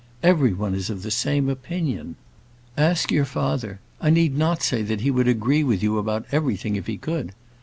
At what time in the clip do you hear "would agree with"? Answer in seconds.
5.11-5.83